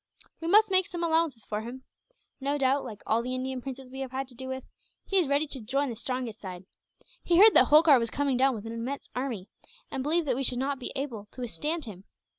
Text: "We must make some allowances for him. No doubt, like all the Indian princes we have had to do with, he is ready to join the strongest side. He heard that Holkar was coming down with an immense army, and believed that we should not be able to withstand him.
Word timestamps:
"We 0.39 0.47
must 0.47 0.71
make 0.71 0.87
some 0.87 1.03
allowances 1.03 1.45
for 1.45 1.61
him. 1.61 1.83
No 2.39 2.57
doubt, 2.57 2.83
like 2.83 3.03
all 3.05 3.21
the 3.21 3.35
Indian 3.35 3.61
princes 3.61 3.91
we 3.91 3.99
have 3.99 4.09
had 4.11 4.27
to 4.29 4.33
do 4.33 4.47
with, 4.47 4.63
he 5.05 5.19
is 5.19 5.27
ready 5.27 5.45
to 5.49 5.61
join 5.61 5.89
the 5.91 5.95
strongest 5.95 6.41
side. 6.41 6.65
He 7.21 7.37
heard 7.37 7.53
that 7.53 7.67
Holkar 7.67 7.99
was 7.99 8.09
coming 8.09 8.35
down 8.35 8.55
with 8.55 8.65
an 8.65 8.73
immense 8.73 9.11
army, 9.13 9.47
and 9.91 10.01
believed 10.01 10.25
that 10.25 10.35
we 10.35 10.41
should 10.43 10.57
not 10.57 10.79
be 10.79 10.91
able 10.95 11.27
to 11.33 11.41
withstand 11.41 11.85
him. 11.85 12.05